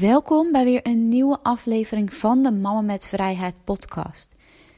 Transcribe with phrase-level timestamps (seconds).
[0.00, 4.36] Welkom bij weer een nieuwe aflevering van de Mama met Vrijheid podcast.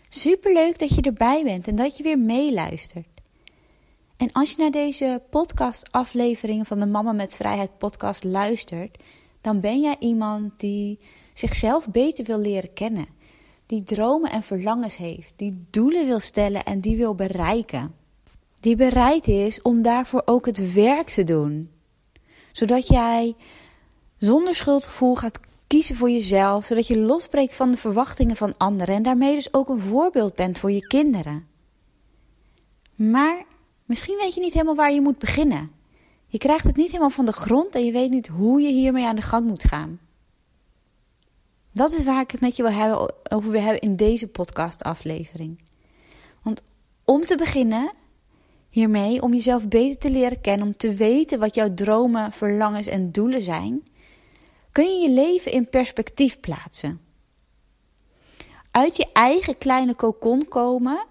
[0.09, 3.21] Superleuk dat je erbij bent en dat je weer meeluistert.
[4.17, 9.03] En als je naar deze podcast afleveringen van de Mama met Vrijheid podcast luistert,
[9.41, 10.99] dan ben jij iemand die
[11.33, 13.07] zichzelf beter wil leren kennen.
[13.67, 17.95] Die dromen en verlangens heeft, die doelen wil stellen en die wil bereiken.
[18.61, 21.71] Die bereid is om daarvoor ook het werk te doen.
[22.53, 23.35] Zodat jij
[24.21, 29.03] zonder schuldgevoel gaat kiezen voor jezelf, zodat je losbreekt van de verwachtingen van anderen en
[29.03, 31.47] daarmee dus ook een voorbeeld bent voor je kinderen.
[32.95, 33.45] Maar
[33.85, 35.71] misschien weet je niet helemaal waar je moet beginnen.
[36.27, 39.07] Je krijgt het niet helemaal van de grond en je weet niet hoe je hiermee
[39.07, 39.99] aan de gang moet gaan.
[41.73, 45.63] Dat is waar ik het met je wil hebben, over wil hebben in deze podcastaflevering.
[46.43, 46.63] Want
[47.05, 47.93] om te beginnen
[48.71, 53.13] hiermee, om jezelf beter te leren kennen, om te weten wat jouw dromen, verlangens en
[53.13, 53.83] doelen zijn,
[54.81, 57.01] kun je je leven in perspectief plaatsen.
[58.71, 61.07] Uit je eigen kleine kokon komen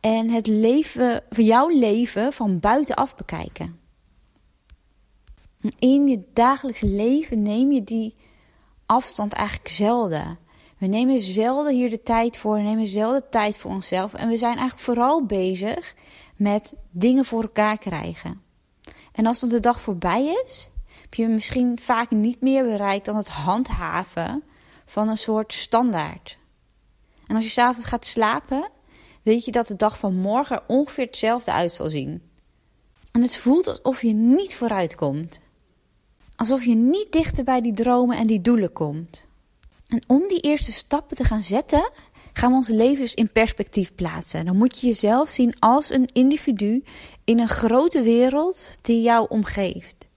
[0.00, 3.80] en het leven van jouw leven van buitenaf bekijken.
[5.78, 8.14] In je dagelijks leven neem je die
[8.86, 10.38] afstand eigenlijk zelden.
[10.78, 14.36] We nemen zelden hier de tijd voor, we nemen zelden tijd voor onszelf en we
[14.36, 15.94] zijn eigenlijk vooral bezig
[16.36, 18.42] met dingen voor elkaar krijgen.
[19.12, 20.70] En als dan de dag voorbij is,
[21.08, 24.42] heb je misschien vaak niet meer bereikt dan het handhaven
[24.86, 26.38] van een soort standaard.
[27.26, 28.70] En als je s'avonds gaat slapen,
[29.22, 32.22] weet je dat de dag van morgen er ongeveer hetzelfde uit zal zien.
[33.12, 35.40] En het voelt alsof je niet vooruit komt.
[36.36, 39.26] Alsof je niet dichter bij die dromen en die doelen komt.
[39.86, 41.90] En om die eerste stappen te gaan zetten,
[42.32, 44.44] gaan we ons leven dus in perspectief plaatsen.
[44.44, 46.84] Dan moet je jezelf zien als een individu
[47.24, 50.07] in een grote wereld die jou omgeeft.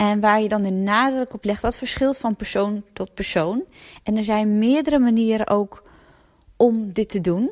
[0.00, 3.64] En waar je dan de nadruk op legt, dat verschilt van persoon tot persoon.
[4.02, 5.82] En er zijn meerdere manieren ook
[6.56, 7.50] om dit te doen.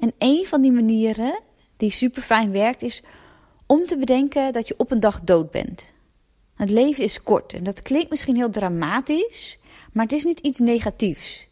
[0.00, 1.40] En een van die manieren
[1.76, 3.02] die super fijn werkt, is
[3.66, 5.92] om te bedenken dat je op een dag dood bent.
[6.54, 9.58] Het leven is kort en dat klinkt misschien heel dramatisch,
[9.92, 11.48] maar het is niet iets negatiefs.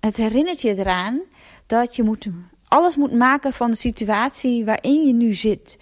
[0.00, 1.20] Het herinnert je eraan
[1.66, 2.28] dat je moet,
[2.68, 5.78] alles moet maken van de situatie waarin je nu zit.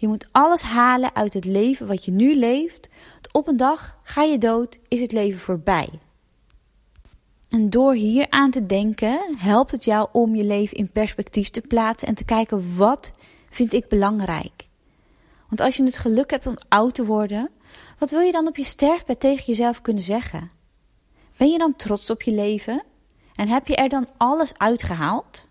[0.00, 2.88] Je moet alles halen uit het leven wat je nu leeft.
[3.32, 5.88] op een dag ga je dood, is het leven voorbij.
[7.48, 11.60] En door hier aan te denken, helpt het jou om je leven in perspectief te
[11.60, 13.12] plaatsen en te kijken wat
[13.50, 14.66] vind ik belangrijk.
[15.48, 17.50] Want als je het geluk hebt om oud te worden,
[17.98, 20.50] wat wil je dan op je sterfbed tegen jezelf kunnen zeggen?
[21.36, 22.82] Ben je dan trots op je leven?
[23.34, 25.47] En heb je er dan alles uitgehaald?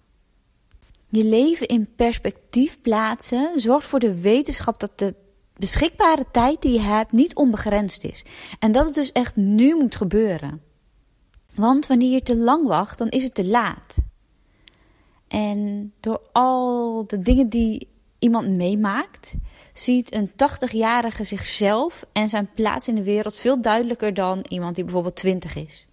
[1.10, 5.16] Je leven in perspectief plaatsen zorgt voor de wetenschap dat de
[5.54, 8.26] beschikbare tijd die je hebt niet onbegrensd is.
[8.60, 10.62] En dat het dus echt nu moet gebeuren.
[11.56, 13.96] Want wanneer je te lang wacht, dan is het te laat.
[15.28, 17.88] En door al de dingen die
[18.20, 19.34] iemand meemaakt,
[19.74, 24.84] ziet een 80-jarige zichzelf en zijn plaats in de wereld veel duidelijker dan iemand die
[24.84, 25.88] bijvoorbeeld 20 is.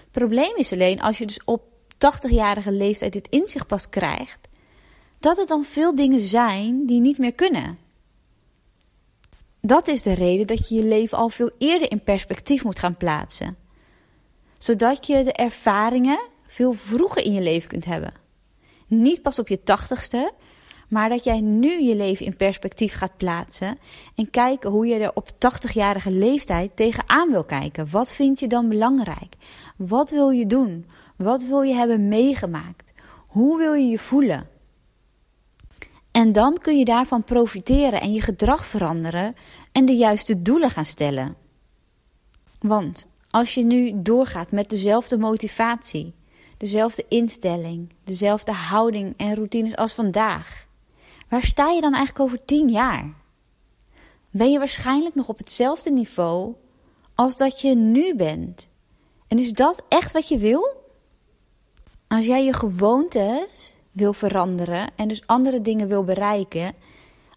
[0.00, 1.62] Het probleem is alleen als je dus op
[1.94, 4.48] 80-jarige leeftijd dit inzicht pas krijgt,
[5.24, 7.78] dat er dan veel dingen zijn die niet meer kunnen.
[9.60, 12.96] Dat is de reden dat je je leven al veel eerder in perspectief moet gaan
[12.96, 13.56] plaatsen.
[14.58, 18.12] Zodat je de ervaringen veel vroeger in je leven kunt hebben.
[18.86, 20.32] Niet pas op je tachtigste,
[20.88, 23.78] maar dat jij nu je leven in perspectief gaat plaatsen
[24.14, 27.90] en kijken hoe je er op 80-jarige leeftijd tegenaan wil kijken.
[27.90, 29.34] Wat vind je dan belangrijk?
[29.76, 30.86] Wat wil je doen?
[31.16, 32.92] Wat wil je hebben meegemaakt?
[33.26, 34.52] Hoe wil je je voelen?
[36.14, 39.36] En dan kun je daarvan profiteren en je gedrag veranderen
[39.72, 41.36] en de juiste doelen gaan stellen.
[42.60, 46.14] Want als je nu doorgaat met dezelfde motivatie,
[46.58, 50.66] dezelfde instelling, dezelfde houding en routines als vandaag,
[51.28, 53.14] waar sta je dan eigenlijk over tien jaar?
[54.30, 56.54] Ben je waarschijnlijk nog op hetzelfde niveau
[57.14, 58.68] als dat je nu bent?
[59.28, 60.82] En is dat echt wat je wil?
[62.08, 66.74] Als jij je gewoontes wil veranderen en dus andere dingen wil bereiken,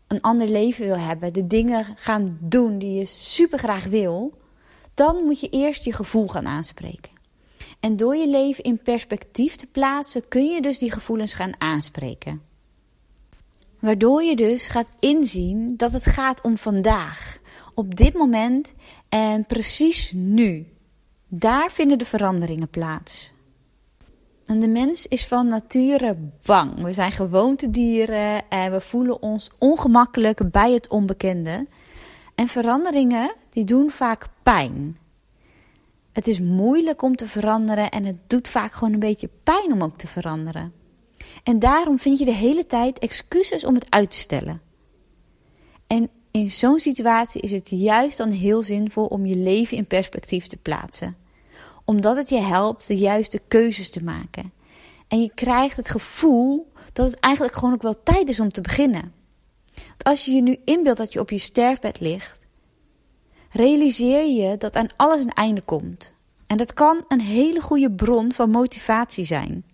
[0.08, 4.34] een ander leven wil hebben, de dingen gaan doen die je super graag wil,
[4.94, 7.12] dan moet je eerst je gevoel gaan aanspreken.
[7.80, 12.42] En door je leven in perspectief te plaatsen, kun je dus die gevoelens gaan aanspreken.
[13.80, 17.40] Waardoor je dus gaat inzien dat het gaat om vandaag,
[17.74, 18.74] op dit moment
[19.10, 20.68] en precies nu.
[21.28, 23.32] Daar vinden de veranderingen plaats.
[24.48, 26.84] En de mens is van nature bang.
[26.84, 31.68] We zijn gewoontedieren en we voelen ons ongemakkelijk bij het onbekende.
[32.36, 34.98] En veranderingen die doen vaak pijn.
[36.12, 39.84] Het is moeilijk om te veranderen en het doet vaak gewoon een beetje pijn om
[39.84, 40.74] ook te veranderen.
[41.44, 44.62] En daarom vind je de hele tijd excuses om het uit te stellen.
[45.88, 50.48] En in zo'n situatie is het juist dan heel zinvol om je leven in perspectief
[50.48, 51.16] te plaatsen.
[51.90, 54.52] Omdat het je helpt de juiste keuzes te maken.
[55.08, 58.62] En je krijgt het gevoel dat het eigenlijk gewoon ook wel tijd is om te
[58.62, 59.14] beginnen.
[59.74, 62.46] Want als je je nu inbeeldt dat je op je sterfbed ligt,
[63.52, 66.14] realiseer je dat aan alles een einde komt.
[66.48, 69.66] En dat kan een hele goede bron van motivatie zijn.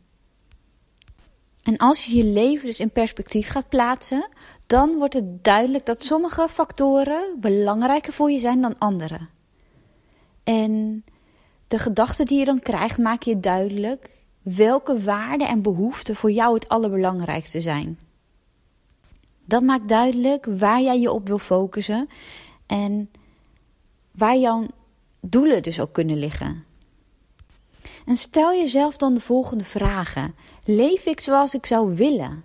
[1.64, 4.30] En als je je leven dus in perspectief gaat plaatsen,
[4.68, 9.28] dan wordt het duidelijk dat sommige factoren belangrijker voor je zijn dan andere.
[10.44, 11.04] En
[11.74, 14.10] de gedachten die je dan krijgt, maak je duidelijk
[14.42, 18.00] welke waarden en behoeften voor jou het allerbelangrijkste zijn.
[19.46, 22.10] Dat maakt duidelijk waar jij je op wil focussen
[22.66, 23.12] en
[24.12, 24.66] waar jouw
[25.20, 26.64] doelen dus ook kunnen liggen.
[28.06, 30.36] En stel jezelf dan de volgende vragen.
[30.64, 32.44] Leef ik zoals ik zou willen?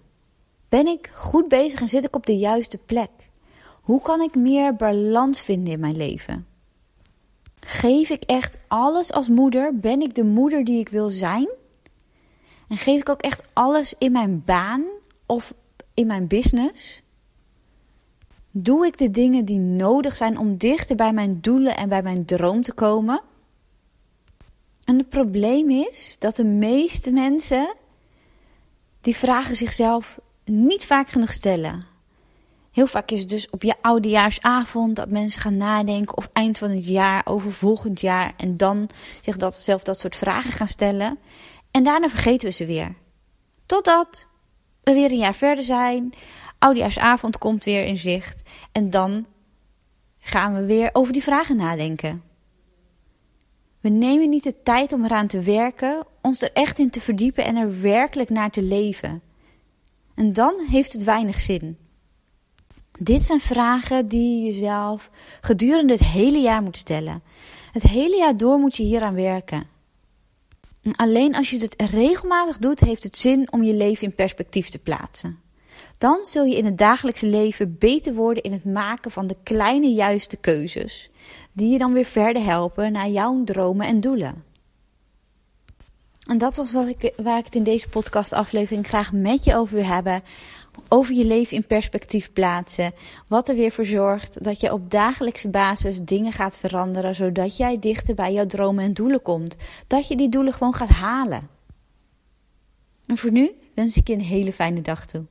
[0.69, 3.11] Ben ik goed bezig en zit ik op de juiste plek?
[3.81, 6.47] Hoe kan ik meer balans vinden in mijn leven?
[7.70, 9.79] Geef ik echt alles als moeder?
[9.79, 11.49] Ben ik de moeder die ik wil zijn?
[12.69, 14.85] En geef ik ook echt alles in mijn baan
[15.26, 15.55] of
[15.94, 17.03] in mijn business?
[18.50, 22.25] Doe ik de dingen die nodig zijn om dichter bij mijn doelen en bij mijn
[22.25, 23.20] droom te komen?
[24.85, 27.75] En het probleem is dat de meeste mensen
[29.00, 31.88] die vragen zichzelf niet vaak genoeg stellen.
[32.70, 36.70] Heel vaak is het dus op je oudejaarsavond dat mensen gaan nadenken of eind van
[36.70, 41.19] het jaar over volgend jaar en dan zich dat, dat soort vragen gaan stellen.
[41.70, 42.94] En daarna vergeten we ze weer.
[43.67, 44.26] Totdat
[44.82, 46.15] we weer een jaar verder zijn,
[46.59, 48.43] oudejaarsavond komt weer in zicht
[48.73, 49.26] en dan
[50.19, 52.23] gaan we weer over die vragen nadenken.
[53.81, 57.44] We nemen niet de tijd om eraan te werken, ons er echt in te verdiepen
[57.44, 59.23] en er werkelijk naar te leven.
[60.15, 61.79] En dan heeft het weinig zin.
[62.99, 65.11] Dit zijn vragen die je jezelf
[65.41, 67.23] gedurende het hele jaar moet stellen.
[67.73, 69.67] Het hele jaar door moet je hieraan werken.
[70.83, 74.69] En alleen als je het regelmatig doet, heeft het zin om je leven in perspectief
[74.69, 75.39] te plaatsen.
[75.99, 79.89] Dan zul je in het dagelijkse leven beter worden in het maken van de kleine
[79.89, 81.11] juiste keuzes,
[81.53, 84.44] die je dan weer verder helpen naar jouw dromen en doelen.
[86.27, 89.75] En dat was wat ik, waar ik het in deze podcastaflevering graag met je over
[89.75, 90.22] wil hebben.
[90.89, 92.93] Over je leven in perspectief plaatsen.
[93.27, 97.15] Wat er weer voor zorgt dat je op dagelijkse basis dingen gaat veranderen.
[97.15, 99.56] Zodat jij dichter bij jouw dromen en doelen komt.
[99.87, 101.49] Dat je die doelen gewoon gaat halen.
[103.06, 105.25] En voor nu wens ik je een hele fijne dag toe.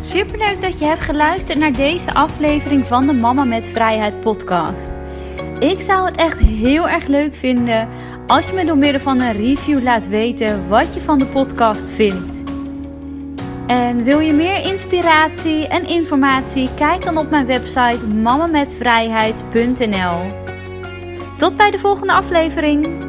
[0.00, 4.90] Superleuk dat je hebt geluisterd naar deze aflevering van de Mama met Vrijheid podcast.
[5.58, 7.88] Ik zou het echt heel erg leuk vinden
[8.26, 11.90] als je me door middel van een review laat weten wat je van de podcast
[11.90, 12.45] vindt.
[13.66, 16.68] En wil je meer inspiratie en informatie?
[16.74, 20.44] Kijk dan op mijn website mamametvrijheid.nl.
[21.38, 23.05] Tot bij de volgende aflevering.